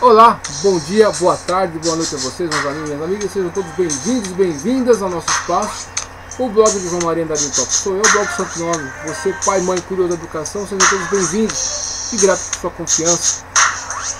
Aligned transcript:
Olá, 0.00 0.40
bom 0.62 0.78
dia, 0.78 1.10
boa 1.10 1.36
tarde, 1.36 1.76
boa 1.80 1.96
noite 1.96 2.14
a 2.14 2.18
vocês, 2.18 2.48
meus 2.48 2.66
amigos 2.66 2.88
e 2.88 2.94
minhas 2.94 3.02
amigas. 3.02 3.32
Sejam 3.32 3.50
todos 3.50 3.68
bem-vindos 3.72 4.28
bem-vindas 4.30 5.02
ao 5.02 5.10
nosso 5.10 5.28
espaço. 5.28 5.88
O 6.38 6.48
blog 6.48 6.70
de 6.70 6.88
João 6.88 7.02
Maria 7.02 7.24
Andarinho 7.24 7.50
Top. 7.50 7.66
Sou 7.74 7.96
eu, 7.96 8.02
blog 8.12 8.28
Santo 8.36 8.60
Nome. 8.60 8.92
Você, 9.08 9.34
pai, 9.44 9.60
mãe, 9.62 9.80
curioso 9.80 10.10
da 10.10 10.14
educação, 10.14 10.62
sejam 10.68 10.88
todos 10.88 11.08
bem-vindos 11.08 12.12
e 12.12 12.16
grato 12.18 12.38
por 12.38 12.60
sua 12.60 12.70
confiança. 12.70 13.44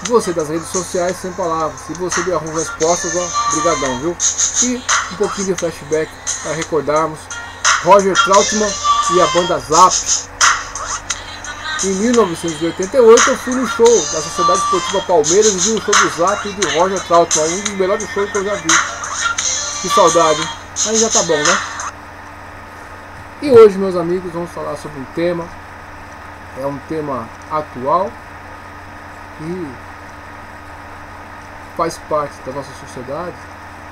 Você 0.08 0.32
das 0.32 0.48
redes 0.48 0.66
sociais, 0.66 1.16
sem 1.22 1.30
palavras. 1.34 1.80
Se 1.86 1.94
você 1.94 2.24
deu 2.24 2.34
algumas 2.34 2.56
respostas, 2.56 3.12
ó, 3.14 3.52
brigadão, 3.52 4.00
viu? 4.00 4.16
E 4.64 4.82
um 5.12 5.16
pouquinho 5.16 5.46
de 5.46 5.54
flashback 5.54 6.10
para 6.42 6.54
recordarmos 6.54 7.20
Roger 7.84 8.16
Trautmann 8.24 8.72
e 9.14 9.20
a 9.20 9.26
banda 9.28 9.60
Zap 9.60 10.27
em 11.84 11.94
1988 11.94 13.30
eu 13.30 13.36
fui 13.36 13.54
no 13.54 13.66
show 13.66 13.86
da 13.86 14.20
Sociedade 14.20 14.58
Esportiva 14.58 15.00
Palmeiras 15.02 15.54
e 15.54 15.58
vi 15.58 15.78
o 15.78 15.80
show 15.80 15.94
do 15.94 16.08
Zap 16.16 16.48
e 16.48 16.52
de 16.52 16.78
Roger 16.78 17.00
Trautmann, 17.04 17.46
um 17.46 17.60
dos 17.60 17.74
melhores 17.74 18.08
shows 18.10 18.30
que 18.32 18.38
eu 18.38 18.44
já 18.44 18.54
vi. 18.54 18.68
Que 19.82 19.88
saudade, 19.88 20.40
aí 20.88 20.96
já 20.96 21.08
tá 21.08 21.22
bom, 21.22 21.36
né? 21.36 21.58
E 23.42 23.50
hoje, 23.52 23.78
meus 23.78 23.94
amigos, 23.94 24.32
vamos 24.32 24.50
falar 24.50 24.76
sobre 24.76 24.98
um 24.98 25.04
tema, 25.14 25.46
é 26.60 26.66
um 26.66 26.78
tema 26.88 27.28
atual 27.48 28.10
e 29.40 29.68
faz 31.76 31.96
parte 32.08 32.34
da 32.44 32.50
nossa 32.50 32.72
sociedade 32.80 33.36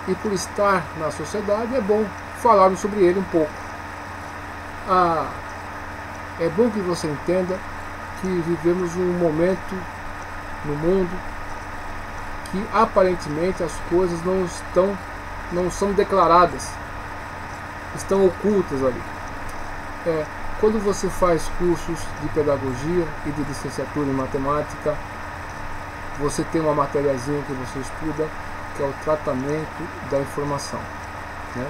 e 0.08 0.14
por 0.16 0.32
estar 0.32 0.84
na 0.98 1.12
sociedade 1.12 1.72
é 1.76 1.80
bom 1.80 2.04
falarmos 2.42 2.80
sobre 2.80 3.04
ele 3.04 3.20
um 3.20 3.24
pouco. 3.24 3.52
Ah, 4.88 5.28
é 6.40 6.48
bom 6.48 6.68
que 6.68 6.80
você 6.80 7.06
entenda 7.06 7.56
que 8.20 8.26
vivemos 8.26 8.96
um 8.96 9.12
momento 9.18 9.74
no 10.64 10.74
mundo 10.76 11.10
que 12.50 12.66
aparentemente 12.72 13.62
as 13.62 13.72
coisas 13.90 14.24
não 14.24 14.44
estão 14.44 14.96
não 15.52 15.70
são 15.70 15.92
declaradas, 15.92 16.72
estão 17.94 18.26
ocultas 18.26 18.82
ali. 18.82 19.00
É, 20.04 20.24
quando 20.60 20.82
você 20.82 21.08
faz 21.08 21.48
cursos 21.58 21.98
de 22.20 22.28
pedagogia 22.30 23.06
e 23.26 23.30
de 23.30 23.42
licenciatura 23.44 24.08
em 24.08 24.12
matemática, 24.12 24.96
você 26.18 26.42
tem 26.44 26.60
uma 26.60 26.74
matériazinha 26.74 27.42
que 27.42 27.52
você 27.52 27.78
estuda, 27.78 28.28
que 28.76 28.82
é 28.82 28.86
o 28.86 28.94
tratamento 29.04 30.10
da 30.10 30.18
informação. 30.18 30.80
Né? 31.54 31.66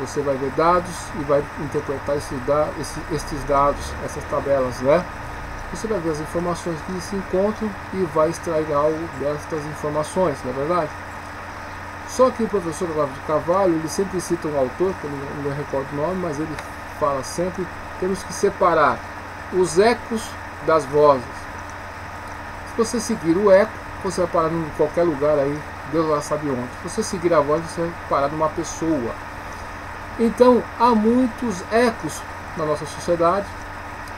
Você 0.00 0.20
vai 0.20 0.36
ver 0.36 0.50
dados 0.50 0.94
e 1.18 1.24
vai 1.24 1.42
interpretar 1.60 2.16
esses, 2.16 2.38
esses 3.10 3.44
dados, 3.44 3.92
essas 4.04 4.22
tabelas, 4.24 4.78
né? 4.80 5.02
Você 5.74 5.86
vai 5.86 5.98
ver 5.98 6.10
as 6.10 6.20
informações 6.20 6.78
que 6.86 7.00
se 7.00 7.16
encontram 7.16 7.70
e 7.92 8.02
vai 8.14 8.30
extrair 8.30 8.72
algo 8.72 9.08
destas 9.18 9.64
informações, 9.66 10.36
não 10.44 10.50
é 10.50 10.54
verdade? 10.54 10.90
Só 12.08 12.30
que 12.30 12.42
o 12.42 12.48
professor 12.48 12.88
Olavo 12.90 13.12
de 13.12 13.20
Carvalho, 13.20 13.74
ele 13.74 13.88
sempre 13.88 14.20
cita 14.20 14.48
um 14.48 14.58
autor, 14.58 14.94
que 15.00 15.04
eu 15.04 15.10
não, 15.10 15.50
não 15.50 15.56
recordo 15.56 15.86
o 15.92 15.96
nome, 15.96 16.20
mas 16.22 16.38
ele 16.38 16.56
fala 17.00 17.22
sempre, 17.22 17.66
temos 18.00 18.22
que 18.22 18.32
separar 18.32 18.98
os 19.52 19.78
ecos 19.78 20.28
das 20.66 20.84
vozes. 20.84 21.24
Se 22.70 22.76
você 22.76 23.00
seguir 23.00 23.36
o 23.36 23.50
eco, 23.50 23.72
você 24.02 24.20
vai 24.22 24.30
parar 24.30 24.52
em 24.52 24.70
qualquer 24.76 25.02
lugar 25.02 25.38
aí, 25.38 25.58
Deus 25.92 26.08
lá 26.08 26.20
sabe 26.20 26.48
onde. 26.48 26.68
Se 26.82 26.88
você 26.88 27.02
seguir 27.02 27.34
a 27.34 27.40
voz, 27.40 27.62
você 27.64 27.80
vai 27.80 27.92
parar 28.08 28.28
numa 28.28 28.48
pessoa. 28.50 29.12
Então, 30.18 30.62
há 30.78 30.94
muitos 30.94 31.62
ecos 31.72 32.22
na 32.56 32.64
nossa 32.64 32.86
sociedade, 32.86 33.46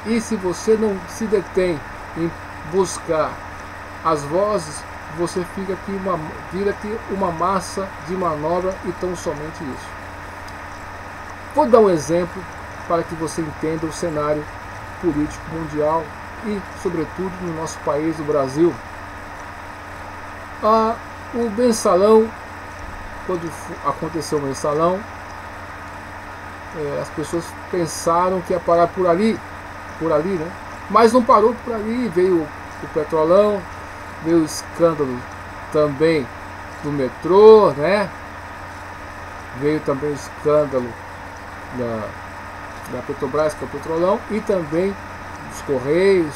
e 0.06 0.20
se 0.20 0.36
você 0.36 0.76
não 0.76 0.96
se 1.08 1.26
detém 1.26 1.78
em 2.16 2.30
buscar 2.72 3.30
as 4.04 4.22
vozes, 4.24 4.82
você 5.16 5.44
fica 5.54 5.72
aqui 5.72 5.92
uma, 5.92 6.18
vira 6.52 6.70
aqui 6.70 6.98
uma 7.10 7.30
massa 7.32 7.88
de 8.06 8.14
manobra 8.14 8.74
e 8.84 8.92
tão 8.92 9.16
somente 9.16 9.62
isso. 9.62 9.88
Vou 11.54 11.66
dar 11.66 11.80
um 11.80 11.90
exemplo 11.90 12.42
para 12.86 13.02
que 13.02 13.14
você 13.14 13.40
entenda 13.40 13.86
o 13.86 13.92
cenário 13.92 14.44
político 15.00 15.44
mundial 15.52 16.04
e, 16.46 16.60
sobretudo, 16.82 17.32
no 17.42 17.54
nosso 17.54 17.78
país, 17.80 18.18
o 18.18 18.24
Brasil. 18.24 18.74
Ah, 20.62 20.94
o 21.34 21.50
mensalão, 21.50 22.28
quando 23.26 23.50
aconteceu 23.84 24.38
o 24.38 24.42
mensalão, 24.42 25.00
é, 26.76 27.00
as 27.00 27.08
pessoas 27.10 27.44
pensaram 27.70 28.40
que 28.40 28.52
ia 28.52 28.60
parar 28.60 28.86
por 28.88 29.06
ali, 29.06 29.38
por 29.98 30.12
ali, 30.12 30.30
né? 30.30 30.50
Mas 30.90 31.12
não 31.12 31.22
parou 31.22 31.54
por 31.64 31.74
ali, 31.74 32.08
veio 32.08 32.46
o 32.82 32.86
petrolão, 32.94 33.60
veio 34.24 34.38
o 34.38 34.44
escândalo 34.44 35.16
também 35.72 36.26
do 36.82 36.90
metrô, 36.90 37.72
né? 37.76 38.08
Veio 39.60 39.80
também 39.80 40.10
o 40.10 40.14
escândalo 40.14 40.88
da, 41.76 42.08
da 42.92 43.02
Petrobras, 43.02 43.54
que 43.54 43.64
é 43.64 43.66
o 43.66 43.70
petrolão, 43.70 44.20
e 44.30 44.40
também 44.40 44.94
dos 45.50 45.62
Correios, 45.62 46.34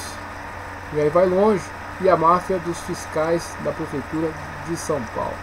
e 0.93 1.01
aí 1.01 1.09
vai 1.09 1.27
longe, 1.27 1.65
e 2.01 2.09
a 2.09 2.17
máfia 2.17 2.59
dos 2.59 2.79
fiscais 2.81 3.55
da 3.65 3.71
Prefeitura 3.71 4.31
de 4.69 4.77
São 4.77 5.01
Paulo. 5.15 5.35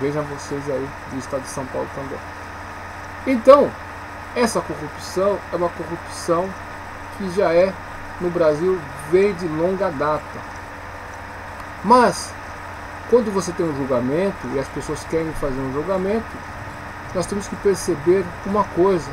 Vejam 0.00 0.24
vocês 0.24 0.62
aí 0.68 0.88
do 1.12 1.18
estado 1.18 1.42
de 1.42 1.48
São 1.48 1.64
Paulo 1.66 1.88
também. 1.94 2.18
Então, 3.26 3.70
essa 4.34 4.60
corrupção 4.60 5.38
é 5.52 5.56
uma 5.56 5.68
corrupção 5.68 6.48
que 7.20 7.30
já 7.36 7.52
é 7.52 7.72
no 8.20 8.30
Brasil 8.30 8.80
vem 9.12 9.34
de 9.34 9.46
longa 9.46 9.90
data. 9.90 10.50
Mas 11.84 12.32
quando 13.10 13.32
você 13.32 13.52
tem 13.52 13.66
um 13.66 13.76
julgamento 13.76 14.46
e 14.54 14.58
as 14.58 14.68
pessoas 14.68 15.04
querem 15.04 15.32
fazer 15.34 15.60
um 15.60 15.72
julgamento, 15.72 16.26
nós 17.14 17.26
temos 17.26 17.46
que 17.46 17.56
perceber 17.56 18.24
uma 18.46 18.64
coisa: 18.64 19.10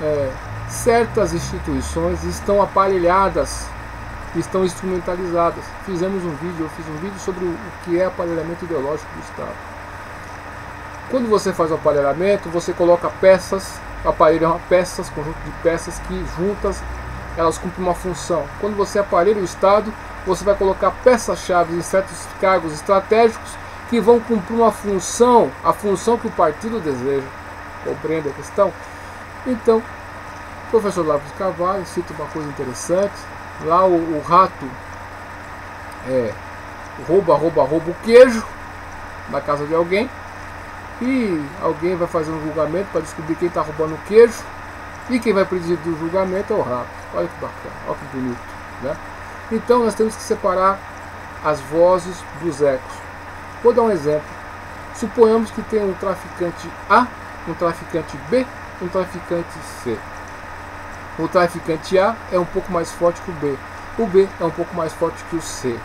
é, 0.00 0.30
certas 0.68 1.34
instituições 1.34 2.24
estão 2.24 2.62
aparelhadas, 2.62 3.66
estão 4.34 4.64
instrumentalizadas. 4.64 5.64
Fizemos 5.84 6.24
um 6.24 6.34
vídeo, 6.36 6.64
eu 6.64 6.70
fiz 6.70 6.86
um 6.88 6.96
vídeo 6.96 7.18
sobre 7.18 7.44
o 7.44 7.56
que 7.84 8.00
é 8.00 8.06
aparelhamento 8.06 8.64
ideológico 8.64 9.10
do 9.14 9.20
Estado. 9.20 9.74
Quando 11.10 11.28
você 11.28 11.52
faz 11.52 11.70
o 11.70 11.74
aparelhamento, 11.74 12.48
você 12.48 12.72
coloca 12.72 13.10
peças 13.20 13.78
aparelho 14.04 14.48
uma 14.48 14.58
peças, 14.68 15.08
conjunto 15.08 15.38
de 15.44 15.50
peças 15.62 15.98
que 16.00 16.24
juntas 16.36 16.82
elas 17.36 17.58
cumprem 17.58 17.84
uma 17.84 17.94
função. 17.94 18.44
Quando 18.60 18.76
você 18.76 18.98
aparelha 18.98 19.40
o 19.40 19.44
Estado, 19.44 19.92
você 20.26 20.44
vai 20.44 20.54
colocar 20.54 20.90
peças-chave 21.02 21.74
em 21.74 21.82
certos 21.82 22.26
cargos 22.40 22.72
estratégicos 22.72 23.50
que 23.90 24.00
vão 24.00 24.20
cumprir 24.20 24.56
uma 24.56 24.72
função, 24.72 25.50
a 25.62 25.72
função 25.72 26.16
que 26.16 26.26
o 26.26 26.30
partido 26.30 26.80
deseja. 26.80 27.26
Compreende 27.84 28.28
a 28.28 28.32
questão? 28.32 28.72
Então, 29.46 29.78
o 29.78 30.70
professor 30.70 31.04
de 31.04 31.32
Carvalho 31.34 31.84
cita 31.86 32.14
uma 32.14 32.26
coisa 32.26 32.48
interessante. 32.48 33.14
Lá 33.64 33.84
o, 33.84 33.94
o 33.94 34.22
rato 34.26 34.66
é, 36.08 36.32
rouba, 37.06 37.34
rouba, 37.36 37.62
rouba 37.62 37.90
o 37.90 37.96
queijo 38.02 38.44
na 39.28 39.40
casa 39.40 39.66
de 39.66 39.74
alguém 39.74 40.08
e 41.00 41.44
alguém 41.60 41.96
vai 41.96 42.06
fazer 42.06 42.30
um 42.30 42.40
julgamento 42.42 42.88
para 42.90 43.00
descobrir 43.00 43.34
quem 43.36 43.48
está 43.48 43.60
roubando 43.60 43.94
o 43.94 43.98
queijo 44.06 44.42
e 45.10 45.18
quem 45.18 45.32
vai 45.32 45.44
presidir 45.44 45.92
o 45.92 45.98
julgamento 45.98 46.52
é 46.52 46.56
o 46.56 46.62
rato. 46.62 46.88
Olha 47.14 47.28
que 47.28 47.40
bacana, 47.40 47.74
olha 47.86 47.96
que 47.96 48.16
bonito. 48.16 48.40
Né? 48.82 48.96
Então 49.52 49.84
nós 49.84 49.94
temos 49.94 50.16
que 50.16 50.22
separar 50.22 50.78
as 51.44 51.60
vozes 51.60 52.16
dos 52.40 52.62
ecos. 52.62 52.94
Vou 53.62 53.72
dar 53.72 53.82
um 53.82 53.90
exemplo. 53.90 54.28
Suponhamos 54.94 55.50
que 55.50 55.62
tem 55.62 55.84
um 55.84 55.94
traficante 55.94 56.70
A, 56.88 57.06
um 57.48 57.54
traficante 57.54 58.16
B, 58.30 58.46
um 58.80 58.88
traficante 58.88 59.58
C. 59.82 59.98
O 61.18 61.28
traficante 61.28 61.98
A 61.98 62.16
é 62.32 62.38
um 62.38 62.44
pouco 62.44 62.72
mais 62.72 62.90
forte 62.92 63.20
que 63.20 63.30
o 63.30 63.34
B. 63.34 63.56
O 63.98 64.06
B 64.06 64.28
é 64.40 64.44
um 64.44 64.50
pouco 64.50 64.74
mais 64.74 64.92
forte 64.92 65.22
que 65.24 65.36
o 65.36 65.42
C. 65.42 65.78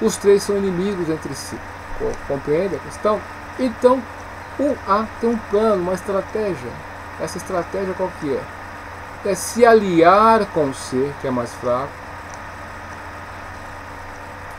Os 0.00 0.16
três 0.16 0.42
são 0.42 0.56
inimigos 0.56 1.08
entre 1.10 1.34
si. 1.34 1.58
Compreende 2.26 2.76
a 2.76 2.78
questão? 2.78 3.20
Então, 3.58 4.02
o 4.58 4.76
A 4.88 5.06
tem 5.20 5.28
um 5.28 5.36
plano, 5.50 5.82
uma 5.82 5.94
estratégia. 5.94 6.70
Essa 7.20 7.38
estratégia 7.38 7.94
qual 7.94 8.10
que 8.20 8.34
é? 8.34 8.42
É 9.30 9.34
se 9.34 9.66
aliar 9.66 10.46
com 10.46 10.70
o 10.70 10.74
C, 10.74 11.12
que 11.20 11.26
é 11.26 11.30
mais 11.30 11.52
fraco. 11.54 11.92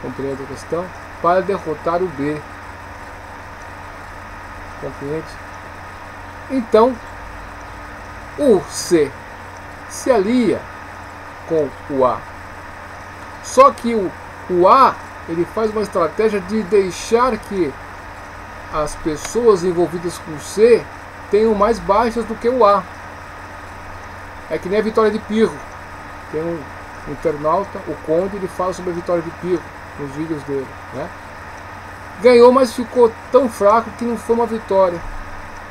Compreende 0.01 0.43
a 0.43 0.45
questão? 0.45 0.85
Para 1.21 1.41
derrotar 1.41 2.01
o 2.01 2.07
B. 2.07 2.39
Compreende? 4.79 5.27
Então, 6.49 6.95
o 8.37 8.61
C 8.69 9.11
se 9.89 10.11
alia 10.11 10.61
com 11.47 11.67
o 11.89 12.05
A. 12.05 12.19
Só 13.43 13.71
que 13.71 13.93
o, 13.93 14.11
o 14.49 14.67
A 14.67 14.95
ele 15.27 15.45
faz 15.45 15.71
uma 15.71 15.81
estratégia 15.81 16.39
de 16.41 16.63
deixar 16.63 17.37
que 17.37 17.73
as 18.73 18.95
pessoas 18.95 19.63
envolvidas 19.63 20.17
com 20.19 20.39
C 20.39 20.83
tenham 21.31 21.55
mais 21.55 21.79
baixas 21.79 22.25
do 22.25 22.35
que 22.35 22.49
o 22.49 22.63
A. 22.63 22.83
É 24.49 24.57
que 24.57 24.69
nem 24.69 24.79
a 24.79 24.83
vitória 24.83 25.09
de 25.09 25.17
Pirro. 25.17 25.57
Tem 26.31 26.41
um 26.41 26.59
internauta, 27.07 27.79
o 27.87 27.95
Conde, 28.05 28.35
ele 28.35 28.47
fala 28.47 28.73
sobre 28.73 28.91
a 28.91 28.93
vitória 28.93 29.23
de 29.23 29.31
Pirro, 29.31 29.63
nos 29.97 30.11
vídeos 30.11 30.43
dele. 30.43 30.67
Né? 30.93 31.09
Ganhou, 32.21 32.51
mas 32.51 32.73
ficou 32.73 33.11
tão 33.31 33.49
fraco 33.49 33.89
que 33.97 34.05
não 34.05 34.17
foi 34.17 34.35
uma 34.35 34.45
vitória. 34.45 34.99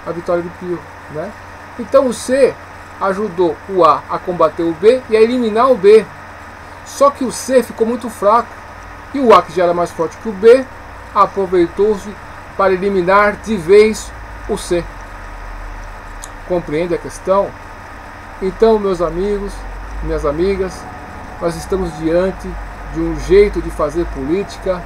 A 0.06 0.10
vitória 0.10 0.42
de 0.42 0.48
Pio. 0.48 0.80
Né? 1.10 1.30
Então 1.78 2.06
o 2.06 2.12
C 2.12 2.54
ajudou 3.00 3.56
o 3.68 3.84
A 3.84 4.02
a 4.08 4.18
combater 4.18 4.62
o 4.62 4.72
B 4.72 5.02
e 5.08 5.16
a 5.16 5.20
eliminar 5.20 5.70
o 5.70 5.76
B. 5.76 6.04
Só 6.84 7.10
que 7.10 7.24
o 7.24 7.30
C 7.30 7.62
ficou 7.62 7.86
muito 7.86 8.08
fraco. 8.08 8.48
E 9.12 9.20
o 9.20 9.34
A, 9.34 9.42
que 9.42 9.52
já 9.52 9.64
era 9.64 9.74
mais 9.74 9.90
forte 9.90 10.16
que 10.16 10.28
o 10.28 10.32
B, 10.32 10.64
aproveitou-se 11.14 12.08
para 12.56 12.72
eliminar 12.72 13.36
de 13.36 13.56
vez 13.56 14.10
o 14.48 14.56
C. 14.56 14.84
Compreende 16.50 16.93
a 16.97 16.99
questão? 16.99 17.49
Então, 18.43 18.76
meus 18.76 19.00
amigos, 19.00 19.52
minhas 20.02 20.26
amigas, 20.26 20.82
nós 21.41 21.55
estamos 21.55 21.97
diante 21.99 22.50
de 22.93 22.99
um 22.99 23.20
jeito 23.20 23.62
de 23.62 23.70
fazer 23.70 24.05
política, 24.06 24.82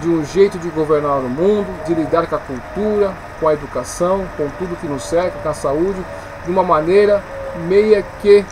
de 0.00 0.08
um 0.08 0.24
jeito 0.24 0.58
de 0.58 0.68
governar 0.70 1.18
o 1.18 1.28
mundo, 1.28 1.68
de 1.86 1.94
lidar 1.94 2.26
com 2.26 2.34
a 2.34 2.40
cultura, 2.40 3.14
com 3.38 3.46
a 3.46 3.54
educação, 3.54 4.26
com 4.36 4.48
tudo 4.58 4.76
que 4.80 4.88
nos 4.88 5.04
cerca, 5.04 5.38
com 5.38 5.48
a 5.48 5.54
saúde, 5.54 6.04
de 6.44 6.50
uma 6.50 6.64
maneira 6.64 7.22
meia 7.68 8.04
que 8.20 8.44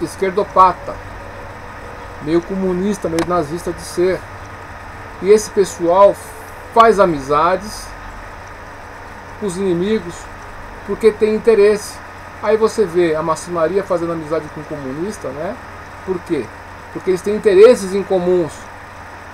esquerdopata, 0.00 0.94
meio 2.22 2.40
comunista, 2.40 3.10
meio 3.10 3.28
nazista 3.28 3.70
de 3.70 3.82
ser. 3.82 4.18
E 5.20 5.28
esse 5.28 5.50
pessoal 5.50 6.16
faz 6.72 6.98
amizades 6.98 7.86
os 9.42 9.58
inimigos 9.58 10.31
porque 10.86 11.10
tem 11.12 11.34
interesse. 11.34 11.98
Aí 12.42 12.56
você 12.56 12.84
vê 12.84 13.14
a 13.14 13.22
maçonaria 13.22 13.82
fazendo 13.84 14.12
amizade 14.12 14.44
com 14.54 14.60
o 14.60 14.64
comunista, 14.64 15.28
né? 15.28 15.56
Por 16.04 16.18
quê? 16.20 16.44
Porque 16.92 17.10
eles 17.10 17.22
têm 17.22 17.36
interesses 17.36 17.94
em 17.94 18.02
comuns. 18.02 18.52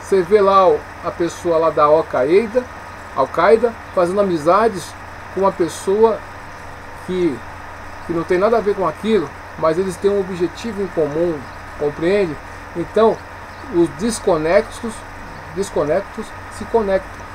Você 0.03 0.23
vê 0.23 0.41
lá 0.41 0.65
a 1.05 1.11
pessoa 1.11 1.59
lá 1.59 1.71
da 1.71 1.85
Al-Qaeda, 1.85 2.65
Al-Qaeda 3.17 3.73
fazendo 3.95 4.21
amizades 4.21 4.93
com 5.35 5.41
uma 5.41 5.53
pessoa 5.53 6.19
que, 7.07 7.37
que 8.07 8.13
não 8.13 8.23
tem 8.25 8.39
nada 8.39 8.59
a 8.59 8.61
ver 8.61 8.75
com 8.75 8.87
aquilo, 8.87 9.29
mas 9.59 9.79
eles 9.79 9.97
têm 9.97 10.11
um 10.11 10.21
objetivo 10.21 10.83
em 10.83 10.87
comum, 10.89 11.39
compreende? 11.79 12.37
Então, 12.77 13.17
os 13.75 13.89
desconectos, 14.01 14.95
desconectos 15.55 16.27
se 16.57 16.65
conectam. 16.67 17.27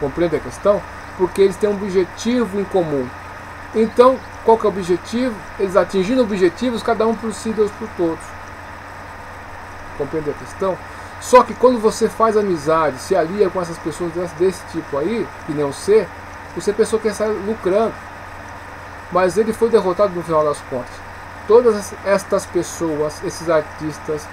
Compreende 0.00 0.36
a 0.36 0.40
questão? 0.40 0.80
Porque 1.18 1.42
eles 1.42 1.56
têm 1.56 1.68
um 1.68 1.74
objetivo 1.74 2.58
em 2.58 2.64
comum. 2.64 3.06
Então, 3.74 4.18
qual 4.44 4.56
que 4.56 4.64
é 4.64 4.70
o 4.70 4.72
objetivo? 4.72 5.34
Eles 5.58 5.76
atingindo 5.76 6.22
objetivos, 6.22 6.82
cada 6.82 7.06
um 7.06 7.14
por 7.14 7.34
si, 7.34 7.50
Deus 7.50 7.70
por 7.72 7.88
todos. 7.96 8.24
Compreende 9.98 10.30
a 10.30 10.34
questão? 10.34 10.78
Só 11.20 11.42
que 11.42 11.52
quando 11.52 11.78
você 11.78 12.08
faz 12.08 12.36
amizade, 12.36 12.98
se 12.98 13.14
alia 13.14 13.50
com 13.50 13.60
essas 13.60 13.76
pessoas 13.78 14.12
desse, 14.38 14.62
tipo 14.72 14.96
aí, 14.96 15.26
que 15.44 15.52
nem 15.52 15.64
o 15.64 15.72
você 15.72 16.72
pensou 16.72 16.98
que 16.98 17.08
ia 17.08 17.14
sair 17.14 17.30
lucrando. 17.46 17.92
Mas 19.12 19.36
ele 19.36 19.52
foi 19.52 19.68
derrotado 19.68 20.14
no 20.14 20.22
final 20.22 20.44
das 20.44 20.60
contas. 20.70 20.94
Todas 21.46 21.92
estas 22.04 22.46
pessoas, 22.46 23.22
esses 23.24 23.48
artistas, 23.48 24.26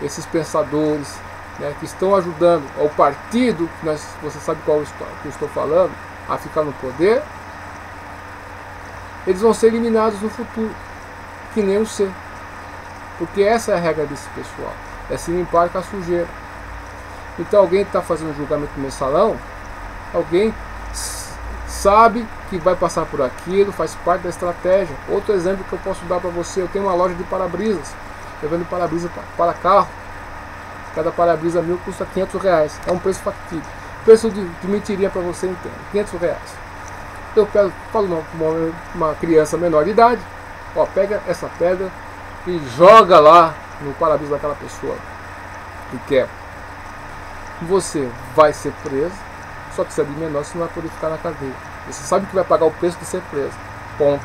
esses 0.00 0.24
pensadores, 0.26 1.14
né, 1.58 1.74
que 1.78 1.84
estão 1.84 2.14
ajudando 2.14 2.64
ao 2.80 2.88
partido, 2.88 3.68
nós, 3.82 4.06
você 4.22 4.38
sabe 4.38 4.60
qual 4.64 4.80
que 4.80 5.26
eu 5.26 5.30
estou 5.30 5.48
falando, 5.48 5.92
a 6.28 6.36
ficar 6.38 6.62
no 6.62 6.72
poder, 6.74 7.22
eles 9.26 9.40
vão 9.40 9.54
ser 9.54 9.68
eliminados 9.68 10.20
no 10.20 10.28
futuro, 10.28 10.74
que 11.54 11.62
nem 11.62 11.78
o 11.78 11.86
C. 11.86 12.10
Porque 13.18 13.42
essa 13.42 13.72
é 13.72 13.74
a 13.76 13.78
regra 13.78 14.06
desse 14.06 14.28
pessoal, 14.30 14.72
é 15.10 15.16
se 15.16 15.30
limpar 15.30 15.68
com 15.68 15.78
a 15.78 15.82
sujeira. 15.82 16.28
Então 17.38 17.60
alguém 17.60 17.82
está 17.82 18.02
fazendo 18.02 18.36
julgamento 18.36 18.72
no 18.76 18.82
mensalão, 18.82 19.36
alguém 20.12 20.54
sabe 21.66 22.26
que 22.48 22.58
vai 22.58 22.76
passar 22.76 23.06
por 23.06 23.22
aquilo, 23.22 23.72
faz 23.72 23.94
parte 24.04 24.22
da 24.22 24.28
estratégia. 24.28 24.94
Outro 25.08 25.32
exemplo 25.34 25.64
que 25.64 25.72
eu 25.72 25.78
posso 25.78 26.04
dar 26.04 26.20
para 26.20 26.30
você, 26.30 26.62
eu 26.62 26.68
tenho 26.68 26.84
uma 26.84 26.94
loja 26.94 27.14
de 27.14 27.24
para-brisas, 27.24 27.94
eu 28.42 28.48
vendo 28.48 28.68
para-brisa 28.68 29.10
para 29.36 29.52
carro. 29.54 29.88
Cada 30.94 31.10
para-brisa 31.10 31.62
mil 31.62 31.78
custa 31.78 32.04
500 32.04 32.42
reais, 32.42 32.80
é 32.86 32.92
um 32.92 32.98
preço 32.98 33.20
factível. 33.20 33.81
Preço 34.04 34.30
de, 34.30 34.44
de 34.44 34.66
mentirinha 34.68 35.10
para 35.10 35.22
você 35.22 35.46
entender, 35.46 35.74
500 35.92 36.20
reais. 36.20 36.62
Eu 37.36 37.46
pego, 37.46 37.72
falo 37.92 38.24
uma, 38.34 38.72
uma 38.94 39.14
criança 39.14 39.56
menor 39.56 39.84
de 39.84 39.90
idade, 39.90 40.20
ó, 40.76 40.84
pega 40.86 41.22
essa 41.26 41.48
pedra 41.58 41.90
e 42.46 42.58
joga 42.76 43.20
lá 43.20 43.54
no 43.80 43.92
para-brisa 43.94 44.32
daquela 44.32 44.54
pessoa 44.54 44.96
que 45.90 45.98
quer. 46.08 46.28
Você 47.62 48.08
vai 48.34 48.52
ser 48.52 48.72
preso, 48.82 49.14
só 49.74 49.84
que 49.84 49.92
se 49.92 50.00
é 50.00 50.04
de 50.04 50.10
menor, 50.12 50.44
você 50.44 50.58
não 50.58 50.66
vai 50.66 50.74
poder 50.74 50.88
ficar 50.88 51.08
na 51.08 51.18
cadeia. 51.18 51.54
Você 51.86 52.02
sabe 52.02 52.26
que 52.26 52.34
vai 52.34 52.44
pagar 52.44 52.66
o 52.66 52.70
preço 52.70 52.98
de 52.98 53.04
ser 53.04 53.22
preso. 53.30 53.54
Ponto. 53.96 54.24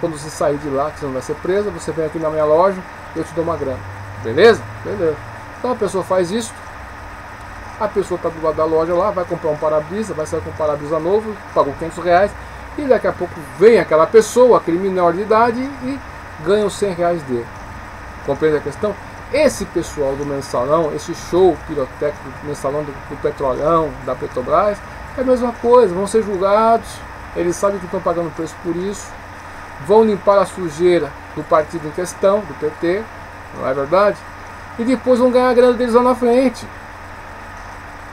Quando 0.00 0.18
você 0.18 0.30
sair 0.30 0.56
de 0.58 0.68
lá, 0.68 0.90
você 0.90 1.06
não 1.06 1.12
vai 1.12 1.22
ser 1.22 1.34
preso, 1.36 1.70
você 1.70 1.92
vem 1.92 2.06
aqui 2.06 2.18
na 2.18 2.30
minha 2.30 2.44
loja, 2.44 2.82
eu 3.14 3.22
te 3.22 3.32
dou 3.34 3.44
uma 3.44 3.56
grana. 3.56 3.78
Beleza? 4.22 4.62
Beleza. 4.82 5.16
Então 5.58 5.72
a 5.72 5.76
pessoa 5.76 6.02
faz 6.02 6.30
isso, 6.30 6.52
a 7.82 7.88
pessoa 7.88 8.16
está 8.16 8.28
do 8.28 8.40
lado 8.40 8.54
da 8.54 8.64
loja 8.64 8.94
lá, 8.94 9.10
vai 9.10 9.24
comprar 9.24 9.50
um 9.50 9.56
para-brisa, 9.56 10.14
vai 10.14 10.24
sair 10.24 10.40
com 10.40 10.50
um 10.50 10.52
para-brisa 10.52 11.00
novo, 11.00 11.34
pagou 11.52 11.74
500 11.74 12.04
reais, 12.04 12.30
e 12.78 12.82
daqui 12.82 13.08
a 13.08 13.12
pouco 13.12 13.34
vem 13.58 13.80
aquela 13.80 14.06
pessoa, 14.06 14.58
aquele 14.58 14.78
menor 14.78 15.12
de 15.12 15.22
idade, 15.22 15.60
e 15.60 15.98
ganha 16.44 16.64
os 16.64 16.74
100 16.74 16.94
reais 16.94 17.22
dele. 17.24 17.46
Compreende 18.24 18.58
a 18.58 18.60
questão? 18.60 18.94
Esse 19.32 19.64
pessoal 19.64 20.14
do 20.14 20.24
mensalão, 20.24 20.92
esse 20.94 21.12
show 21.14 21.56
pirotécnico 21.66 22.38
do 22.40 22.46
mensalão 22.46 22.84
do, 22.84 22.92
do 22.92 23.20
petrolão, 23.20 23.90
da 24.06 24.14
Petrobras, 24.14 24.78
é 25.18 25.20
a 25.20 25.24
mesma 25.24 25.52
coisa, 25.52 25.92
vão 25.92 26.06
ser 26.06 26.22
julgados, 26.22 26.88
eles 27.34 27.56
sabem 27.56 27.80
que 27.80 27.86
estão 27.86 28.00
pagando 28.00 28.30
preço 28.36 28.54
por 28.62 28.76
isso, 28.76 29.08
vão 29.86 30.04
limpar 30.04 30.38
a 30.38 30.46
sujeira 30.46 31.10
do 31.34 31.42
partido 31.42 31.88
em 31.88 31.90
questão, 31.90 32.40
do 32.40 32.54
PT, 32.60 33.02
não 33.58 33.66
é 33.66 33.74
verdade? 33.74 34.18
E 34.78 34.84
depois 34.84 35.18
vão 35.18 35.32
ganhar 35.32 35.50
a 35.50 35.54
grana 35.54 35.72
deles 35.72 35.94
lá 35.94 36.02
na 36.02 36.14
frente 36.14 36.64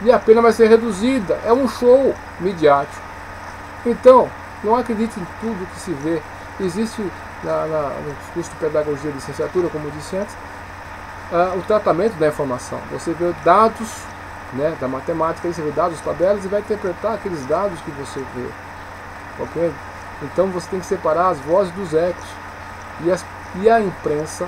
e 0.02 0.12
a 0.12 0.20
pena 0.20 0.42
vai 0.42 0.52
ser 0.52 0.68
reduzida. 0.68 1.40
É 1.46 1.52
um 1.52 1.68
show 1.68 2.14
midiático. 2.40 3.02
Então, 3.86 4.30
não 4.64 4.76
acredite 4.76 5.20
em 5.20 5.28
tudo 5.40 5.68
que 5.74 5.80
se 5.80 5.92
vê. 5.92 6.22
Existe 6.60 7.02
na, 7.44 7.66
na, 7.68 7.82
no 7.90 8.16
curso 8.34 8.50
de 8.50 8.56
pedagogia 8.58 9.12
de 9.12 9.18
licenciatura, 9.18 9.70
como 9.70 9.88
eu 9.88 9.92
disse 9.92 10.18
antes, 10.18 10.34
uh, 11.32 11.58
o 11.58 11.62
tratamento 11.64 12.16
da 12.16 12.28
informação. 12.28 12.80
Você 12.92 13.14
vê 13.14 13.34
dados 13.44 14.04
né, 14.54 14.76
da 14.80 14.88
matemática, 14.88 15.52
você 15.52 15.62
vê 15.62 15.72
dados, 15.72 16.00
tabelas 16.02 16.44
e 16.44 16.48
vai 16.48 16.60
interpretar 16.60 17.14
aqueles 17.14 17.46
dados 17.46 17.80
que 17.82 17.92
você 17.92 18.20
vê. 18.36 18.50
Então 20.22 20.48
você 20.48 20.70
tem 20.70 20.80
que 20.80 20.86
separar 20.86 21.30
as 21.30 21.40
vozes 21.40 21.72
dos 21.74 21.94
ecos. 21.94 22.26
E, 23.02 23.12
as, 23.12 23.26
e 23.56 23.70
a 23.70 23.80
imprensa, 23.80 24.48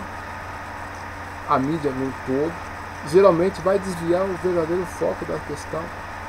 a 1.48 1.58
mídia 1.58 1.92
no 1.92 2.12
todo, 2.26 2.52
geralmente 3.10 3.62
vai 3.62 3.80
desviar 3.80 4.24
o 4.24 4.38
verdadeiro 4.44 4.86
foco 4.86 5.26
da 5.26 5.38
questão, 5.48 5.82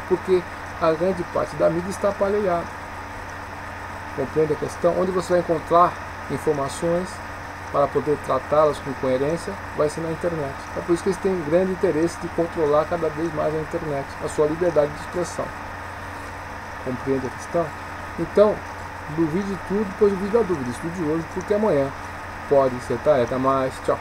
porque 0.09 0.43
a 0.81 0.93
grande 0.93 1.23
parte 1.35 1.55
da 1.57 1.69
mídia 1.69 1.91
está 1.91 2.09
aparelhada. 2.09 2.67
Compreende 4.17 4.53
a 4.53 4.57
questão? 4.57 4.95
Onde 5.01 5.11
você 5.11 5.35
vai 5.35 5.41
encontrar 5.41 5.93
informações 6.31 7.09
para 7.73 7.89
poder 7.89 8.19
tratá-las 8.27 8.79
com 8.79 8.93
coerência 8.95 9.53
vai 9.77 9.89
ser 9.89 10.03
na 10.03 10.11
internet. 10.11 10.55
É 10.77 10.81
por 10.81 10.93
isso 10.93 11.03
que 11.03 11.09
eles 11.09 11.19
têm 11.21 11.43
grande 11.49 11.73
interesse 11.73 12.19
de 12.21 12.29
controlar 12.29 12.85
cada 12.85 13.09
vez 13.09 13.33
mais 13.35 13.55
a 13.55 13.59
internet, 13.59 14.07
a 14.23 14.29
sua 14.29 14.47
liberdade 14.47 14.93
de 14.93 15.01
expressão. 15.01 15.47
Compreende 16.85 17.27
a 17.27 17.31
questão? 17.31 17.67
Então, 18.19 18.55
duvide 19.17 19.59
tudo, 19.69 19.85
depois 19.85 20.13
duvide 20.13 20.33
da 20.33 20.43
dúvida. 20.43 20.71
Estude 20.71 21.03
hoje, 21.03 21.25
porque 21.33 21.55
amanhã 21.55 21.89
pode 22.49 22.79
ser. 22.81 22.99
Até 23.07 23.37
mais. 23.37 23.73
Tchau. 23.87 23.99